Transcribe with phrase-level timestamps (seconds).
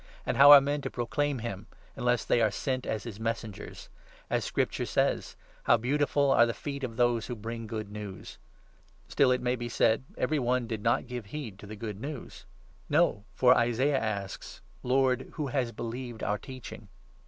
[0.25, 3.89] And how are men to proclaim him unless they are sent as his 15 messengers?
[4.31, 5.35] As Scripture says
[5.65, 8.39] —'How beautiful are the feet of those who bring good news!'
[9.09, 12.11] Still, it may be said, ever}7 one did not give heed to the Good 16
[12.11, 12.45] Ne vs.
[12.89, 16.87] No, for Isaiah asks —'Lord, who has believed our teaching?' 2 «3 Isa.
[16.87, 16.87] 8.
[16.87, 16.87] 14; 28.
[16.87, 16.89] 16.